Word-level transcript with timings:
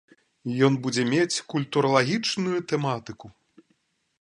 Ён 0.67 0.77
будзе 0.85 1.03
мець 1.11 1.43
культуралагічную 1.53 2.57
тэматыку. 2.73 3.27